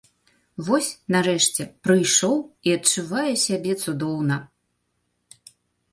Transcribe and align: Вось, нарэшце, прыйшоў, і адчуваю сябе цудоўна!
Вось, 0.67 0.87
нарэшце, 1.15 1.67
прыйшоў, 1.87 2.35
і 2.69 2.75
адчуваю 2.79 3.33
сябе 3.45 3.73
цудоўна! 3.85 4.37